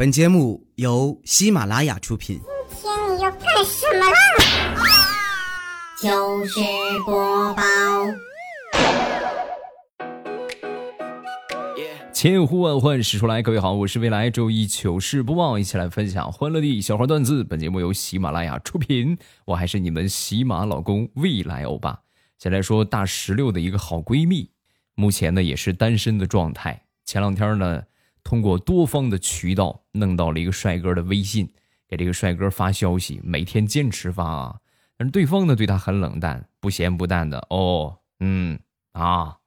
[0.00, 2.40] 本节目由喜马拉雅出品。
[2.70, 4.16] 今天你要干什么啦？
[6.00, 6.58] 糗事
[7.04, 7.62] 播报，
[12.14, 17.44] 千呼万唤始出来，各位好，我是未来周一糗事播报，一起来分享欢乐的小花段子。
[17.44, 22.00] 本节目由喜马拉雅出品，我还是你们喜马老公未来欧巴。
[22.38, 24.50] 先来说大石榴的一个好闺蜜，
[24.94, 26.84] 目前呢也是单身的状态。
[27.04, 27.82] 前两天呢。
[28.22, 31.48] 通过多方的渠道弄到了一个帅哥的微信，
[31.88, 34.60] 给这个帅哥发消息，每天坚持发啊。
[34.96, 38.58] 但是对方呢对他很冷淡，不咸不淡的哦，嗯
[38.92, 39.38] 啊，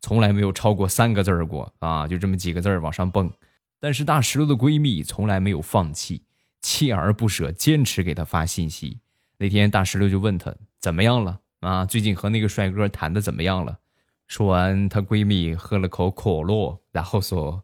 [0.00, 3.30] 从来没有超过三个字儿过啊，就这么几个字儿往上蹦。
[3.78, 6.22] 但是大石头的闺蜜从来没有放弃，
[6.62, 8.98] 锲而不舍，坚持给他发信息。
[9.38, 11.84] 那天大石榴就问他怎么样了啊？
[11.84, 13.78] 最近和那个帅哥谈的怎么样了？
[14.26, 17.62] 说完，她闺蜜喝了口可乐，然后说。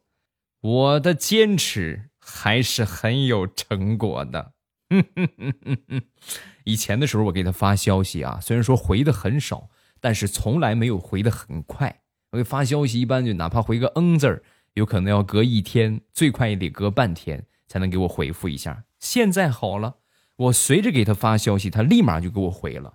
[0.63, 4.55] 我的坚持还是很有成果的。
[6.65, 9.69] 以前的时候，我给他发消息啊，虽然说回的很少，
[10.01, 12.03] 但是从来没有回的很快。
[12.31, 14.43] 我给发消息一般就哪怕回个嗯字儿，
[14.75, 18.85] 有可能要隔一天，最快也得隔半天才能给我回复一下。
[19.01, 19.97] 现在好了，
[20.37, 22.95] 我随着给他发消息，他立马就给我回了。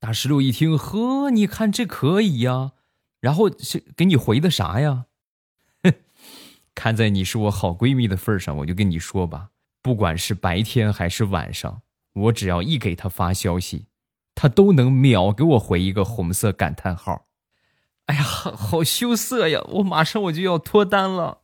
[0.00, 2.72] 大石榴一听，呵，你看这可以呀，
[3.20, 5.04] 然后是给你回的啥呀？
[6.78, 9.48] 看在你是我好闺蜜的份上，我就跟你说吧，
[9.82, 11.82] 不管是白天还是晚上，
[12.14, 13.86] 我只要一给她发消息，
[14.36, 17.26] 她都能秒给我回一个红色感叹号。
[18.06, 19.60] 哎呀，好羞涩呀！
[19.72, 21.38] 我马上我就要脱单了。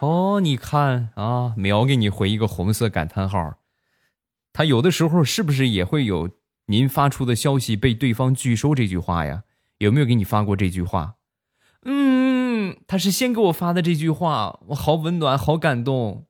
[0.00, 3.54] 哦，你看啊，秒给你回一个红色感叹号。
[4.52, 6.28] 他有的时候是不是也会有
[6.66, 9.44] 您发出的消息被对方拒收这句话呀？
[9.82, 11.16] 有没有给你发过这句话？
[11.86, 16.24] 嗯，他是先给我发的这句话，我好温暖，好感动。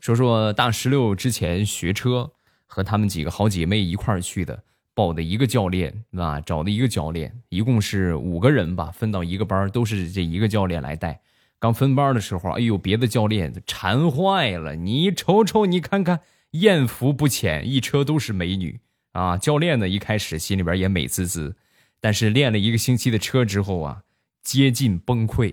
[0.00, 2.32] 说说大石榴之前学车，
[2.66, 4.64] 和他们几个好姐妹一块儿去的，
[4.94, 11.20] 报的一个教练啊，找的一个教练，一共是五个人吧，分到一个班，都是这一个教练来带。
[11.60, 14.74] 刚分班的时候，哎呦，别的教练馋坏了。
[14.74, 16.20] 你瞅瞅，你看看，
[16.52, 18.80] 艳福不浅，一车都是美女
[19.12, 19.36] 啊。
[19.36, 21.54] 教练呢，一开始心里边也美滋滋，
[22.00, 24.02] 但是练了一个星期的车之后啊，
[24.42, 25.52] 接近崩溃，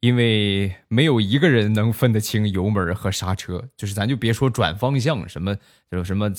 [0.00, 3.70] 因为没有一个人能分得清油门和刹车。
[3.74, 5.56] 就是咱就别说转方向什么，
[5.92, 6.30] 有什么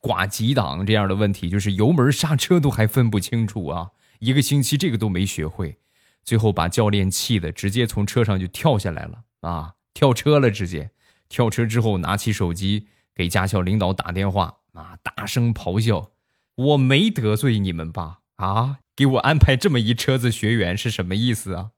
[0.00, 3.90] 挂几档这样的问题，就是油门刹车都还分不清楚啊。
[4.18, 5.76] 一个星期这个都没学会。
[6.26, 9.74] 最后把教练气的直接从车上就跳下来了啊！
[9.94, 10.90] 跳车了，直接
[11.28, 16.10] 跳车之后拿起手机给驾校领导打电话啊，大声咆哮
[16.56, 18.18] ：“我没得罪你们吧？
[18.36, 21.70] 啊，给我安排这么一车子学员是什么意思啊？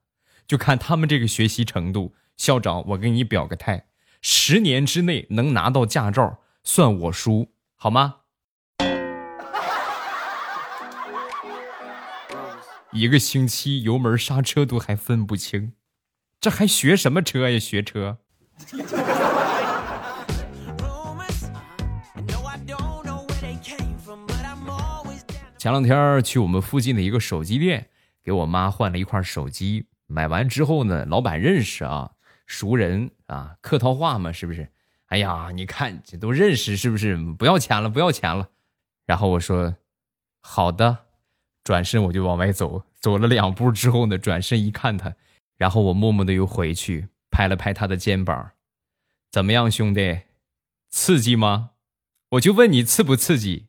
[0.47, 3.85] 就看他们这个学习程度，校长，我给你表个态，
[4.19, 8.15] 十年之内能拿到驾照算我输，好吗？”
[12.91, 15.73] 一个星期油门刹车都还分不清，
[16.41, 17.59] 这还学什么车呀？
[17.59, 18.17] 学车。
[25.57, 27.89] 前两天去我们附近的一个手机店，
[28.23, 29.85] 给我妈换了一块手机。
[30.07, 32.11] 买完之后呢，老板认识啊，
[32.47, 34.67] 熟人啊，客套话嘛，是不是？
[35.07, 37.15] 哎呀，你看这都认识，是不是？
[37.37, 38.49] 不要钱了，不要钱了。
[39.05, 39.75] 然后我说，
[40.39, 41.08] 好的。
[41.63, 45.15] 转身我就往外走，走了两步之后呢，转身一看他，
[45.57, 48.51] 然后我默默的又回去拍了拍他的肩膀，
[49.31, 50.21] 怎么样，兄弟，
[50.89, 51.71] 刺激吗？
[52.31, 53.67] 我就问你刺不刺激？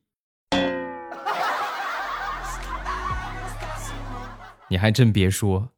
[4.69, 5.71] 你还真别说，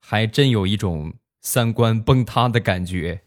[0.00, 3.22] 还真有一种三观崩塌的感觉。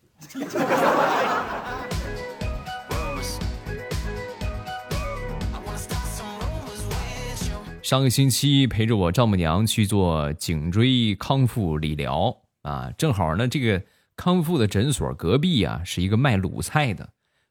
[7.92, 13.84] 上个星期陪着我丈母娘去做颈椎康复理疗啊，正好呢，这个
[14.16, 17.10] 康复的诊所隔壁啊是一个卖卤菜的。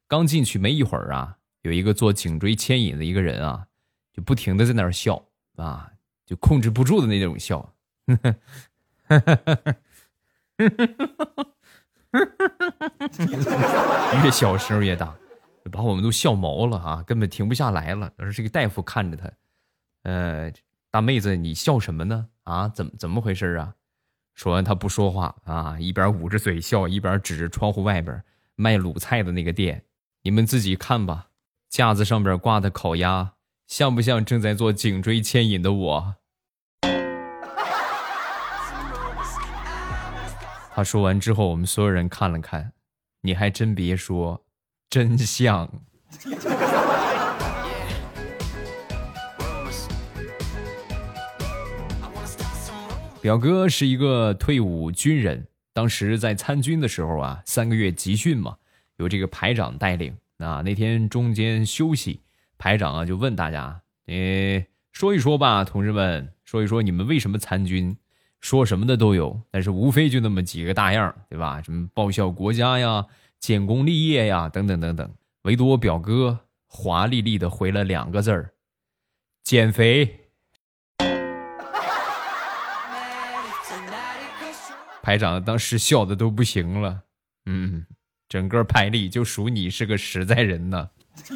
[0.09, 3.67] 刚进去没一会儿啊，有一个做颈椎牵引的一个人啊，
[4.15, 5.23] 就不停的在那儿笑
[5.57, 5.91] 啊，
[6.25, 7.75] 就控制不住的那种笑，
[14.25, 15.15] 越小声越大，
[15.71, 18.11] 把我们都笑毛了啊，根本停不下来了。
[18.17, 19.31] 当时这个大夫看着他。
[20.03, 20.53] 呃，
[20.91, 22.29] 大妹子，你笑什么呢？
[22.45, 23.75] 啊，怎怎么回事啊？
[24.35, 28.23] 说完，他不说话啊，一边捂着嘴笑，一边指着窗户外边
[28.55, 29.85] 卖卤菜的那个店。
[30.23, 31.29] 你们自己看吧，
[31.69, 33.35] 架子上边挂的烤鸭，
[33.67, 36.15] 像不像正在做颈椎牵引的我？
[40.75, 42.73] 他说完之后，我们所有人看了看，
[43.23, 44.45] 你还真别说，
[44.89, 45.83] 真像。
[53.21, 58.57] 表哥是一个退伍军人，当时在参军的时候啊，三个月集训嘛，
[58.97, 60.17] 由这个排长带领。
[60.39, 62.21] 啊，那天中间休息，
[62.57, 63.79] 排长啊就问大家
[64.09, 67.95] ：“你说一说吧，同志们，说一说你们为什么参军？
[68.41, 71.61] 说什么的都有，但是无非就那么几个大样，对吧？
[71.61, 73.05] 什么报效国家呀、
[73.39, 75.11] 建功立业呀，等等等等。
[75.43, 78.55] 唯独我表哥华丽丽的回了两个字儿：
[79.45, 80.17] 减肥。”
[85.03, 87.05] 排长当时笑的都不行了，
[87.47, 87.87] 嗯，
[88.29, 90.91] 整个排里就数你是个实在人呢。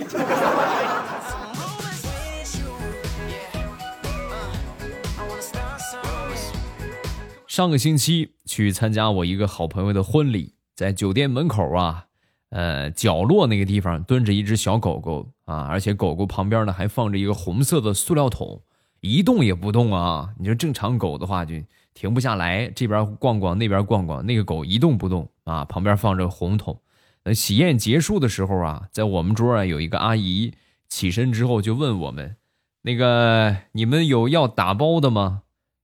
[7.49, 12.07] 上个星期去参加我一个好朋友的婚礼，在酒店门口啊，
[12.51, 18.63] 呃，角落那个地方蹲着一只小狗狗啊，而且狗狗旁边呢还放着一个红色的塑料桶，
[19.01, 20.35] 一动也不动啊。
[20.39, 21.55] 你说正常狗的话就。
[21.95, 26.81] 停不下来，这边逛逛，那边逛逛，那个狗一动不动啊，旁边放着红桶。
[27.23, 30.53] 等喜宴结束的时候啊，在我们桌啊有一个阿姨
[30.89, 32.37] 起身之后就问我们
[32.83, 35.43] ：“那个你们有要打包的吗？”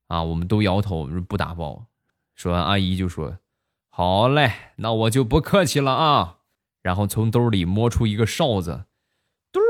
[0.08, 1.86] 啊，我们都摇头说不打包。
[2.34, 3.38] 说完，阿姨就说
[3.88, 6.38] ：“好嘞，那我就不客气了啊。”
[6.82, 8.86] 然后从兜里摸出一个哨子，
[9.52, 9.60] 嘟，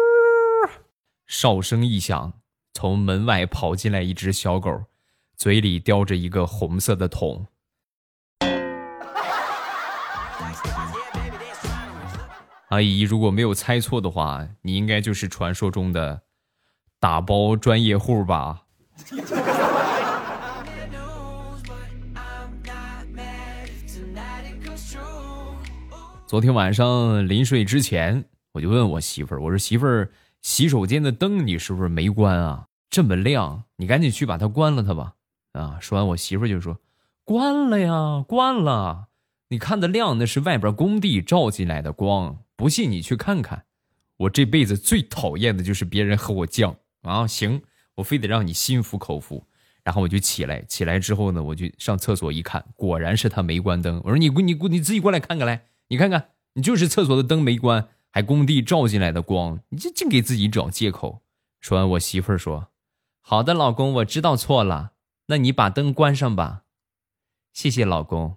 [1.26, 2.32] 哨声一响，
[2.72, 4.84] 从门外跑进来一只小狗。
[5.40, 7.46] 嘴里叼着一个红色的桶。
[12.68, 16.20] 阿姨，如果没有猜错的话，你应该就是传说中的
[16.98, 18.64] 打包专业户吧？
[26.26, 30.10] 昨天晚上临睡之前，我就问我媳妇儿：“我说媳妇儿，
[30.42, 32.66] 洗手间的灯你是不是没关啊？
[32.90, 35.14] 这么亮，你赶紧去把它关了它吧。”
[35.52, 35.78] 啊！
[35.80, 36.78] 说完，我媳妇就说
[37.24, 39.08] ：“关了呀，关了。
[39.48, 42.38] 你看的亮，那是外边工地照进来的光。
[42.54, 43.64] 不信你去看看。
[44.18, 47.26] 我这辈子最讨厌的就是别人和我犟啊！
[47.26, 47.62] 行，
[47.96, 49.46] 我非得让你心服口服。
[49.82, 54.00] 然后我就起来，起来之后呢，我就上厕所一看，果然是他没关灯。
[54.04, 61.22] 我说：你你你你自己过来看看来，你看看，你就是厕所的灯没关，还工地照进来的光，你这净给自己找借口。
[61.58, 62.68] 说完，我媳妇说：
[63.22, 64.92] 好的，老公，我知道错了。”
[65.30, 66.62] 那你把灯关上吧，
[67.52, 68.36] 谢谢老公。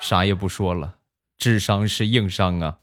[0.00, 0.96] 啥也不说了，
[1.38, 2.78] 智商是硬伤啊。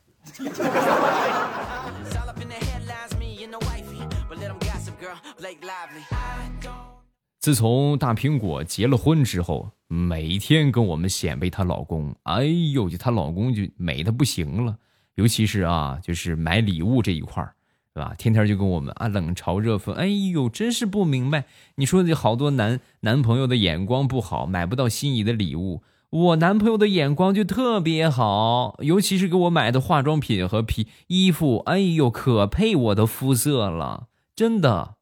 [7.38, 14.78] 自从大苹果结了婚之后，每天跟我们显摆她老公，哎呦，就她老公就美的不行了，
[15.16, 17.54] 尤其是啊，就是买礼物这一块儿。
[17.98, 18.14] 对吧？
[18.16, 19.92] 天天就跟我们啊冷嘲热讽。
[19.94, 21.46] 哎呦，真是不明白。
[21.78, 25.82] 你说这好多男男朋友的眼光不好，买不到心仪的礼物。
[26.12, 31.58] 我男朋友的眼光就特别好，尤其是给我买的化妆品和皮衣服。
[31.66, 34.98] 哎呦，可配我的肤色了，真的。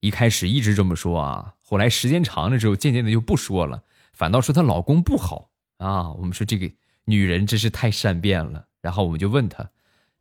[0.00, 3.82] 一开始一直这么说啊，后来时间长了之后，渐渐的就不说了，
[4.14, 6.12] 反倒说她老公不好啊。
[6.12, 6.70] 我们说这个
[7.04, 8.64] 女人真是太善变了。
[8.80, 9.68] 然后我们就问她。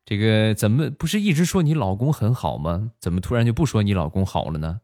[0.09, 2.93] 这个怎么不是一直说你老公很好吗？
[2.97, 4.79] 怎么突然就不说你老公好了呢？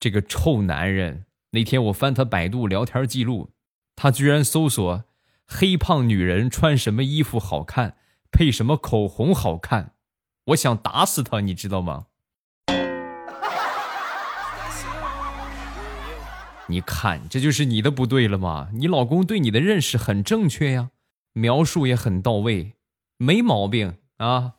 [0.00, 1.26] 这个臭男人！
[1.52, 3.52] 那天我翻他百度聊天记录，
[3.94, 5.04] 他居然搜索
[5.46, 7.96] “黑胖女人穿什么衣服好看，
[8.32, 9.92] 配什么口红好看”，
[10.46, 12.06] 我想打死他，你知道吗？
[16.66, 18.70] 你看，这就是你的不对了吗？
[18.72, 20.90] 你老公对你的认识很正确呀，
[21.34, 22.72] 描述也很到位，
[23.16, 24.54] 没毛病啊。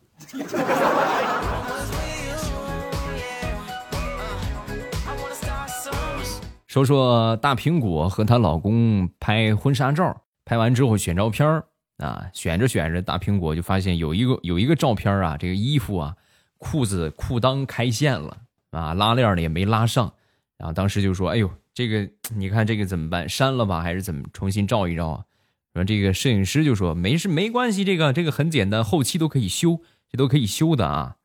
[6.66, 11.62] 说说大苹果和她老公拍婚纱照，拍完之后选照片
[11.96, 16.14] 啊，选着选着，大苹果就发现有一个有一个照片啊，这个衣服啊，
[16.58, 18.36] 裤子裤裆开线了
[18.70, 20.12] 啊，拉链呢也没拉上，
[20.56, 23.28] 然后当时就说：“哎呦，这个你看这个怎么办？
[23.28, 25.24] 删了吧，还是怎么重新照一照啊？”
[25.72, 31.16] 然后这个摄影师就说：“没事，没关系，这个这个很简单，后期都可以修。”这都可以修的啊！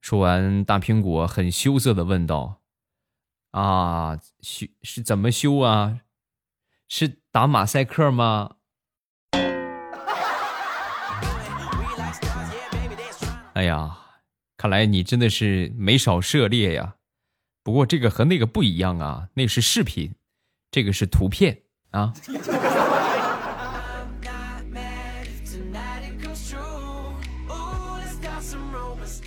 [0.00, 2.60] 说完，大苹果很羞涩的问道
[3.50, 6.00] ：“啊，修是怎么修啊？
[6.88, 8.56] 是打马赛克吗？”
[13.54, 13.98] 哎呀，
[14.56, 16.94] 看来你真的是没少涉猎呀。
[17.64, 20.14] 不过这个和那个不一样啊，那是视频，
[20.70, 22.12] 这个是图片啊。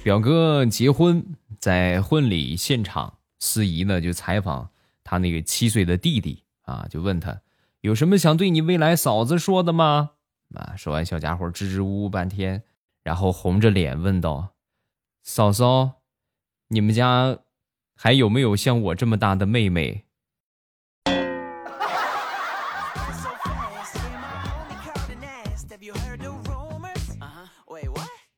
[0.04, 1.24] 表哥结婚，
[1.60, 4.72] 在婚礼现场，司仪呢就采访
[5.04, 7.42] 他那个七岁的弟弟啊，就问他
[7.82, 10.14] 有什么想对你未来嫂子说的吗？
[10.56, 12.64] 啊，说完小家伙支支吾吾半天，
[13.04, 14.56] 然后红着脸问道
[15.22, 16.02] ：“嫂嫂，
[16.70, 17.38] 你们家
[17.96, 20.06] 还有没有像我这么大的妹妹？”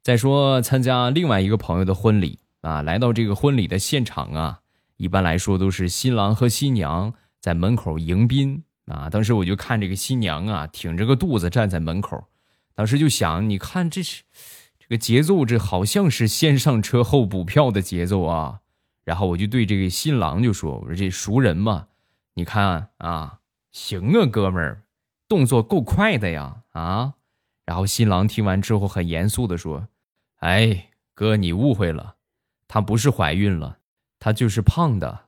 [0.03, 4.60] 再说参加另外一个朋友的婚礼啊，来到这个婚礼的现场啊，
[4.98, 9.10] 一般来说都是新郎和新娘在门口迎宾啊。
[9.10, 12.27] 当时我就看这个新娘啊，挺着个肚子站在门口，
[12.75, 14.24] 当时就想，你看这是
[14.77, 18.60] 这个节奏，这好像是先上车后补票的节奏啊。
[19.05, 21.88] 然后我就对这个新郎就说：“我说这熟人嘛，
[22.33, 23.39] 你看啊，
[23.72, 24.83] 行啊，哥们儿，
[25.29, 27.13] 动作够快的呀啊。”
[27.65, 29.88] 然后新郎听完之后很严肃的说。
[30.44, 32.16] 哎，哥，你误会了，
[32.68, 33.78] 她不是怀孕了，
[34.20, 35.28] 她就是胖的。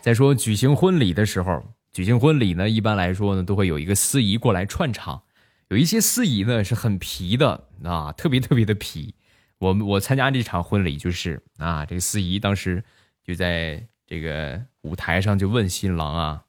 [0.00, 5.24] 再说举行婚礼的时候，举行婚礼呢，一般来说呢，都会有一个司仪过来串场。
[5.66, 9.16] 有一些司仪呢是很皮的啊，特别特别的皮。
[9.58, 12.84] 我我参加这场婚礼就是啊，这个司仪当时
[13.24, 16.44] 就在这个舞台上就问新郎啊。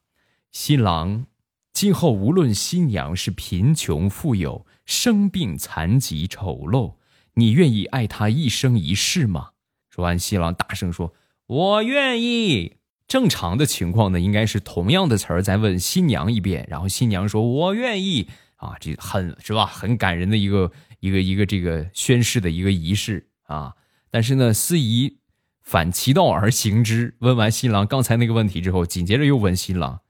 [0.53, 1.25] 新郎，
[1.73, 6.93] 今后无论新娘是贫穷富有、生病残疾丑陋，
[7.33, 9.49] 你愿意爱她一生一世吗？
[9.89, 11.15] 说完，新郎大声说
[11.47, 12.75] ：“我愿意。”
[13.09, 19.65] 正常的情况呢，应该是同样的词儿再问新娘一遍，然后新娘说：“我愿意。”啊，这很是吧？
[19.65, 23.73] 很感人的一个一个一个这个宣誓的一个仪式啊。
[24.11, 25.17] 但是呢，司仪
[25.63, 30.01] 反其道而行之，问完新郎刚才那个问题之后，紧接着又问新郎。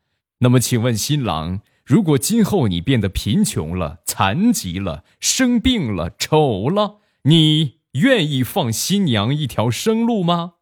[0.44, 10.56] 那么，请问新郎，如果今后你变得贫穷了、残疾了、生病了、丑了，你愿意放新娘一条生路吗？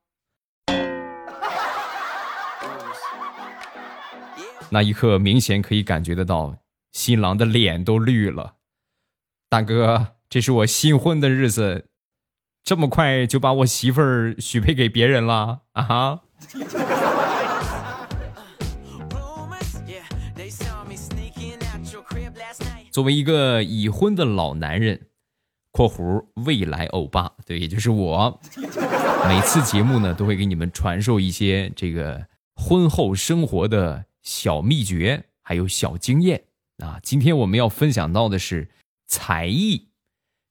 [4.69, 6.57] 那一刻，明显可以感觉得到，
[6.91, 8.57] 新郎的脸都绿了。
[9.49, 11.87] 大哥，这是我新婚的日子，
[12.63, 16.19] 这么快就把我媳妇儿许配给别人了啊？
[22.91, 25.07] 作为一个已婚的老男人
[25.71, 28.39] （括弧未来欧巴），对，也就是我，
[29.27, 36.43] 每次节目呢都会给你们传授一些这个婚后生活的小秘诀，还有小经验
[36.79, 36.99] 啊。
[37.01, 38.69] 今天我们要分享到的是
[39.07, 39.87] 才艺，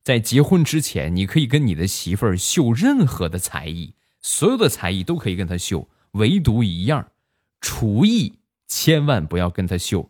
[0.03, 7.11] 在结婚之前，你可以跟你的媳妇儿秀任何的才艺，所有的才艺都可以跟她秀，唯独一样，
[7.59, 10.09] 厨艺千万不要跟她秀。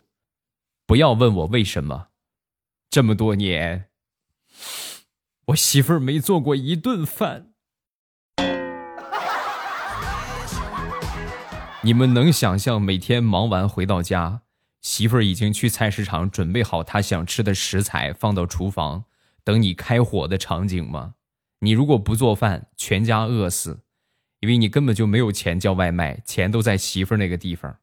[0.86, 2.08] 不要问我为什么。
[2.92, 3.86] 这么多年，
[5.46, 7.54] 我媳妇儿没做过一顿饭。
[11.80, 14.42] 你们能想象每天忙完回到家，
[14.82, 19.06] 媳妇儿已经去菜市场准备好她想吃的食材，放到厨房
[19.42, 21.14] 等你开火的场景吗？
[21.60, 23.80] 你如果不做饭，全家饿死，
[24.40, 27.78] 因为你根本就没有钱叫外卖，钱都在媳妇儿那个地方。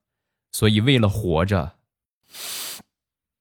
[0.51, 1.77] 所以为了活着。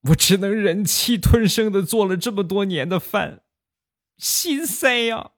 [0.02, 3.40] 我只能忍气吞声的做了这么多年的饭，
[4.16, 5.30] 心塞呀！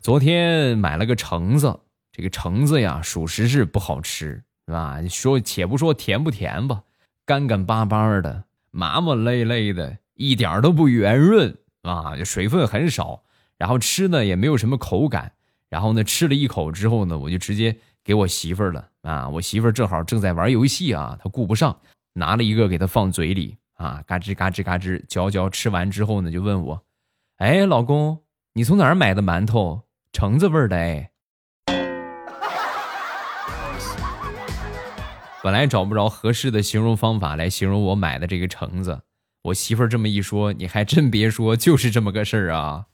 [0.00, 1.80] 昨天买了个橙子，
[2.12, 5.00] 这个橙子呀，属实是不好吃，是吧？
[5.08, 6.82] 说且不说甜不甜吧，
[7.24, 13.24] 干干巴巴的，麻麻累累的，一点都不圆润啊，水分很少，
[13.56, 15.32] 然后吃呢也没有什么口感。
[15.70, 19.28] 然后呢，吃了一口之后呢，我就直接给我媳妇儿了啊！
[19.28, 21.78] 我媳妇儿正好正在玩游戏啊，她顾不上，
[22.14, 25.50] 拿了一个给她放嘴里啊，嘎吱嘎吱嘎吱嚼嚼。
[25.50, 26.82] 吃完之后呢，就问我
[27.36, 28.22] ：“哎，老公，
[28.54, 29.82] 你从哪儿买的馒头？
[30.10, 31.10] 橙子味儿的哎。
[35.44, 39.02] ”本来找不着合适的形容方法来形容我买的这个橙子，
[39.42, 42.86] 我媳妇儿这么一说，你还真别说，就是这么个事儿啊。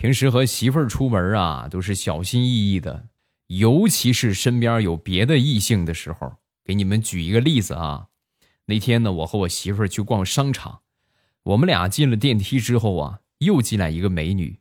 [0.00, 3.08] 平时和媳妇儿出门啊，都是小心翼翼的，
[3.48, 6.36] 尤其是身边有别的异性的时候。
[6.64, 8.06] 给你们举一个例子啊，
[8.64, 10.80] 那天呢，我和我媳妇儿去逛商场，
[11.42, 14.60] 我们俩进了电梯之后啊，又进来一个美女。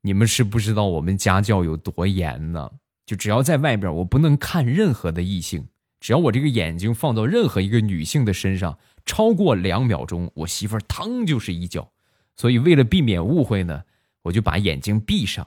[0.00, 2.70] 你们是不知道我们家教有多严呢？
[3.04, 5.68] 就只要在外边，我不能看任何的异性。
[6.00, 11.92] 只要我这个眼睛放到任何一个女性的身上超过两秒钟，我媳妇儿腾就是一脚。
[12.36, 13.82] 所以为了避免误会呢，
[14.22, 15.46] 我就把眼睛闭上。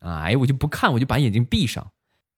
[0.00, 1.92] 哎，我就不看，我就把眼睛闭上。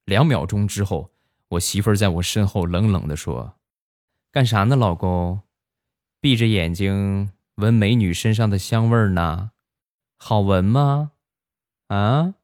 [0.04, 1.10] 两秒钟之后，
[1.48, 3.54] 我媳妇儿在我身后冷冷的说。
[4.30, 5.40] 干啥呢，老公？
[6.20, 9.50] 闭着眼睛闻美女身上的香味儿呢，
[10.16, 11.12] 好闻吗？
[11.88, 12.34] 啊？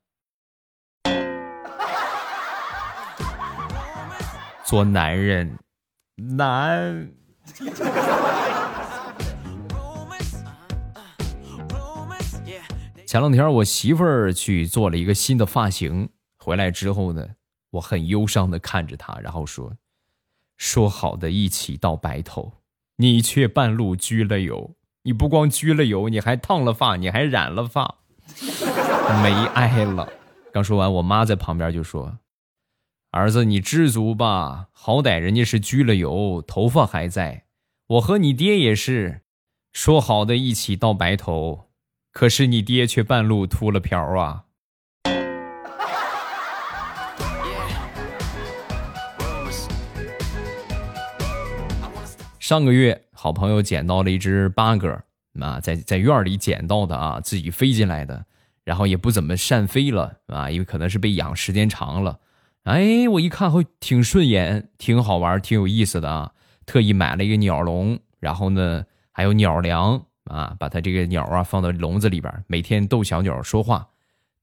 [4.65, 5.59] 做男人
[6.15, 7.11] 难。
[13.11, 17.31] 前两天我媳妇儿去做了一个新的发型，回来之后呢，
[17.71, 19.73] 我很忧伤的看着她，然后说。
[20.57, 22.53] 说好的一起到白头，
[22.99, 24.77] 你却半路焗了油。
[25.03, 27.97] 你不光焗了油，你还烫了发，你还染了发，
[29.25, 30.09] 没爱了。
[30.53, 32.19] 刚说完，我妈在旁边就说
[33.11, 37.47] ：“儿子，你知足吧，好歹人家是焗了油，头发还在。
[37.89, 39.23] 我和你爹也是，
[39.73, 41.70] 说好的一起到白头，
[42.13, 44.45] 可是你爹却半路秃了瓢啊。”
[52.39, 55.01] 上个月，好朋友捡到了一只八哥，
[55.41, 58.25] 啊，在在院里捡到的啊，自己飞进来的，
[58.65, 62.19] 然后也不怎么善飞了啊，因为可能是被养时间长了。
[62.65, 66.33] 哎，我一看会挺顺眼，挺好玩，挺有意思的啊，
[66.67, 73.89] 特意买了一个鸟笼，然后呢还有鸟粮啊，把它这个鸟啊放到笼子里边，每天逗小鸟说话。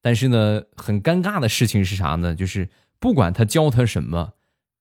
[0.00, 2.34] 但是呢，很尴尬的事情是啥呢？
[2.34, 2.68] 就是
[2.98, 4.32] 不管他教他什么，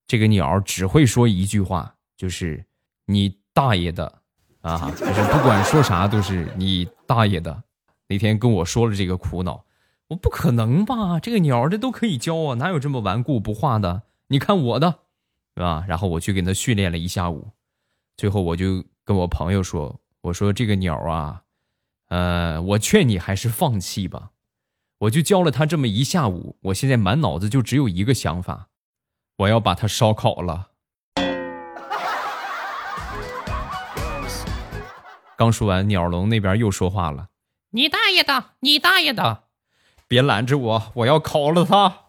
[0.05, 2.63] 这个鸟只会说一句话，就是。
[3.09, 4.19] 你大爷的，
[4.59, 4.91] 啊！
[4.91, 7.63] 就是不管说啥都是你大爷的。
[8.09, 9.63] 那天跟我说了这个苦恼，
[10.09, 11.17] 我不可能吧？
[11.21, 14.01] 这个鸟这都可以教啊，哪有这么顽固不化的？
[14.27, 14.99] 你看我的，
[15.55, 15.85] 是吧？
[15.87, 17.47] 然后我去给他训练了一下午，
[18.17, 21.43] 最后我就跟我朋友说：“我说这个鸟啊，
[22.09, 24.31] 呃，我劝你还是放弃吧。”
[25.01, 28.69] 我就教了他这么一下午，我现在满脑子就只有一个想法，
[29.37, 30.71] 我要把它烧烤了。
[35.37, 37.29] 刚说完，鸟笼那边又说话了
[37.71, 39.43] ：“你大爷的，你大爷的！
[40.07, 42.07] 别拦着我，我要烤了它。”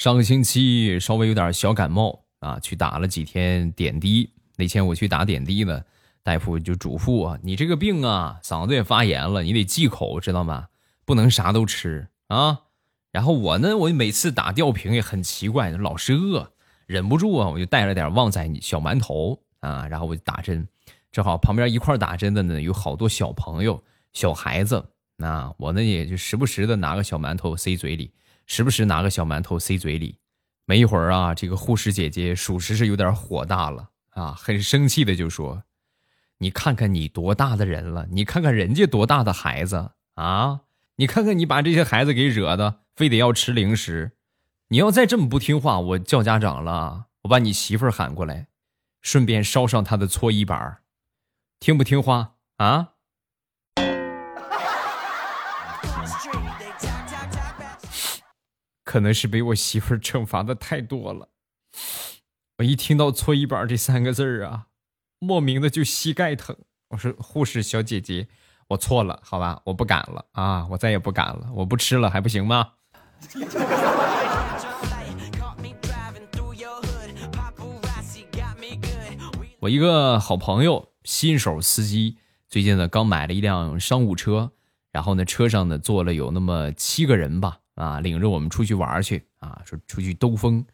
[0.00, 4.32] 上个星期稍微有点小感冒啊，去打了几天点滴。
[4.56, 5.84] 那天我去打点滴呢，
[6.22, 10.68] 大夫就嘱咐我：“你这个病啊，嗓子也发炎了，你得忌口，知道吗？
[11.04, 12.60] 不能啥都吃啊。”
[13.12, 16.50] 然后我呢，我每次打吊瓶也很奇怪，老是饿，
[16.86, 20.66] 忍不住啊，我就带了点旺仔小馒头啊，然后我就打针，
[21.12, 23.84] 正好旁边一块打针的呢有好多小朋友、
[24.14, 24.82] 小孩子，
[25.16, 28.10] 那我呢也就时不时的拿个小馒头塞嘴里，
[28.50, 30.18] 时不时拿个小馒头塞嘴里，
[30.64, 35.62] 没一会儿啊，这个护士姐姐属实是有点火大了啊，很生气的就说
[36.38, 40.62] ：“你看看你多大的人了，你看看人家多大的孩子啊，
[40.96, 44.16] 你看看你把这些孩子给惹的。”非得要吃零食，
[44.68, 48.48] 你要再这么不听话，我叫家长了，我把你媳妇儿喊过来，
[49.00, 50.80] 顺便烧上他的搓衣板
[51.60, 52.94] 听不听话啊？
[58.90, 61.28] 可能是被我媳妇儿惩罚的太多了，
[62.58, 64.66] 我一听到搓衣板这三个字儿啊，
[65.20, 66.56] 莫名的就膝盖疼。
[66.88, 68.26] 我说护士小姐姐，
[68.66, 72.72] 我错了，好吧，我不敢了啊，我再也不敢了，我不吃了还不行吗？
[79.60, 82.16] 我一个好朋友，新手司机，
[82.48, 84.50] 最近呢刚买了一辆商务车，
[84.90, 90.64] 然后呢车上呢坐了有那么七个人吧，啊，领着我们出去玩去啊，说出去兜风。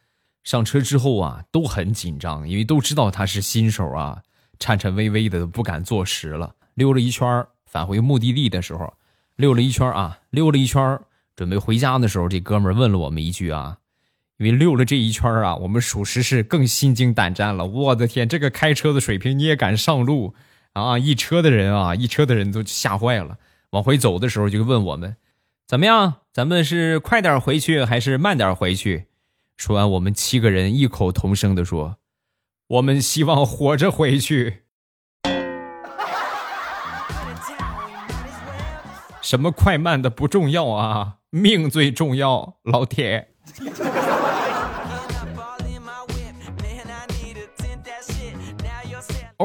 [0.44, 4.22] 上车之后啊都很紧张，因为都知道他是新手啊，
[4.58, 6.54] 颤颤巍巍的都不敢坐实了。
[6.74, 8.94] 溜了一圈，返回目的地的时候，
[9.36, 11.00] 溜了一圈啊，溜了一圈。
[11.34, 13.76] 准备回家的时候，这哥们问了我们一句啊，
[14.38, 17.66] 因为溜了这一圈啊，我们属实是更心惊胆战了。
[17.66, 20.34] 我的天，这个开车的水平你也敢上路
[20.72, 20.98] 啊？
[20.98, 23.36] 一车的人啊，一车的人都吓坏了。
[23.70, 25.16] 往回走的时候就问我们，
[25.66, 26.18] 怎么样？
[26.32, 29.06] 咱们是快点回去还是慢点回去？
[29.56, 31.96] 说完，我们七个人异口同声的说，
[32.68, 34.62] 我们希望活着回去。
[39.20, 43.30] 什么快慢的不重要啊，命最重要，老铁。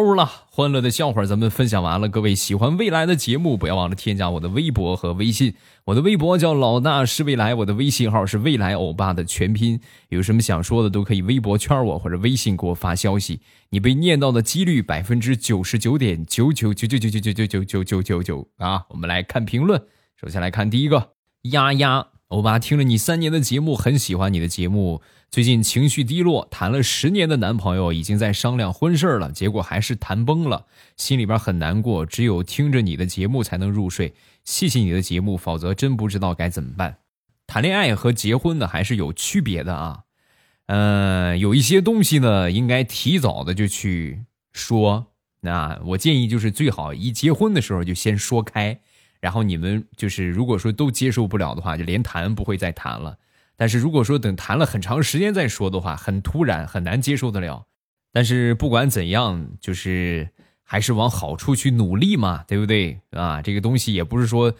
[0.01, 2.09] 欧了，欢乐的笑话咱们分享完了。
[2.09, 5.53] 各位喜欢未来的节目，不要忘了添加我的微博和微信。
[5.85, 9.79] 我的微博叫老大是未来，我的微信号是未来欧巴的全拼。
[10.09, 13.41] 有什么想说的，都可以微博圈我或者微信给我发消息。
[13.69, 18.83] 你被念到的几率百分之九十九点九九九九九九九九九九九九九啊！
[18.89, 19.79] 我们来看评论，
[20.19, 21.11] 首先来看第一个，
[21.43, 22.10] 丫丫。
[22.31, 25.01] 欧巴听了你三年的节目，很喜欢你的节目。
[25.29, 30.65] 最近情绪低落，谈了十年的男朋友已经在商量婚事了，结果还是谈崩了，
[30.95, 32.05] 心里边很难过。
[32.05, 34.13] 只有听着你的节目才能入睡。
[34.45, 36.99] 谢谢你的节目，否则真不知道该怎么办。
[37.47, 40.03] 谈恋爱和结婚呢还是有区别的啊。
[40.67, 45.07] 嗯，有一些东西呢应该提早的就去说。
[45.41, 48.79] 那我建议就是最好一结婚的时候就先说开。
[49.21, 53.17] 然后你们就是，如果说都接受不了的话，就连谈不会再谈了。
[53.55, 57.67] 但是如果说等谈了很长时间再说的话，很突然，很难接受得了。
[58.11, 60.27] 但是不管怎样，就是
[60.63, 63.41] 还是往好处去努力嘛，对不对啊？
[63.41, 64.51] 这个东西也不是说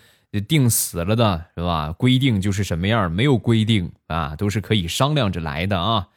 [0.47, 1.91] 定死了的，是吧？
[1.91, 6.08] 规定就是什么样，没有规定啊，都是可以商量着来的啊。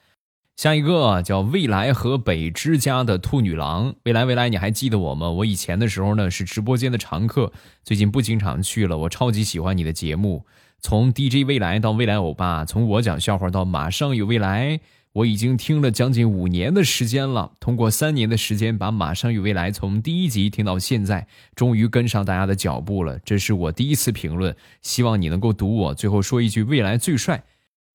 [0.57, 5.29] 下一个叫未来河北之家的兔女郎，未来未来，你还记得我吗？
[5.29, 8.97] 我以前的时候呢是直播间的常客，最近不经常去了。
[8.97, 10.47] 我超级喜欢你的节目，
[10.79, 14.79] 从 DJ 未来到未来欧巴，从我讲笑话到马上有未来，
[15.12, 17.51] 我已经听了将近五年的时间了。
[17.59, 23.19] 通过三年的时间，把马上有未来从第一集听到现在，终于跟上大家的脚步了。
[23.25, 25.95] 这是我第一次评论，希望你能够读我。
[25.95, 27.43] 最后说一句，未来最帅。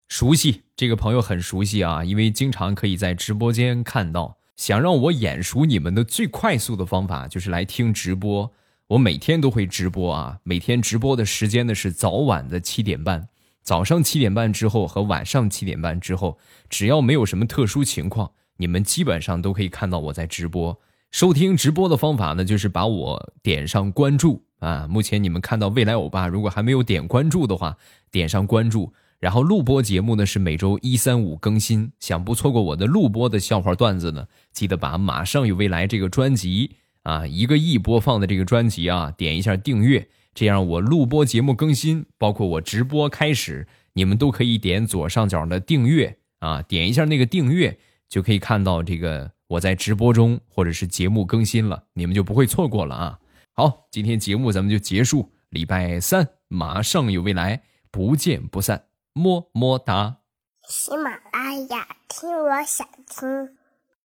[0.09, 4.37] 熟悉这个朋友很熟悉啊，因为经常可以在直播间看到。
[4.55, 8.51] 想让我眼熟你们的最快速的方法就是来听直播。
[8.87, 13.29] 我每天都会直播啊，每天直播的时间呢是早晚的七点半，
[13.61, 20.77] 早上七点半之后和晚上七点半之后，只要没有什么特殊情况，你们基本上都可以看到我在直播。
[21.11, 24.87] 收听直播的方法呢，就是把我点上关注啊。
[24.89, 27.77] 目前你们看到未来欧巴，如果还没有点关注的话，
[28.09, 28.91] 点上关注。
[29.19, 36.71] 然后录播节目呢是每周一、三、五更新，想不错过我的录播的笑话段子呢，记得把《马上有未来》这个专辑
[37.03, 47.77] 啊，一个亿播放的这个专辑啊，点一下订阅，这样我录播节目更新，包括我直播开始，你们都可以点左上角的订阅啊，点一下那个订阅，
[48.07, 53.19] 就可以看到这个我在直播中或者是节目更新了，你们就不会错过了啊。
[53.53, 58.88] 好，今天节目咱们就结束，礼拜三马上有未来，不见不散。
[59.19, 60.19] 么么哒！
[60.65, 63.58] 喜马拉雅，听我想听。